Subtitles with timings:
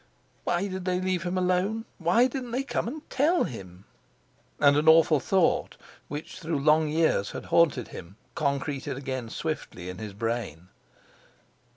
[0.45, 1.85] Why did they leave him alone?
[1.99, 3.85] Why didn't they come and tell him?
[4.59, 5.77] And an awful thought,
[6.07, 10.69] which through long years had haunted him, concreted again swiftly in his brain.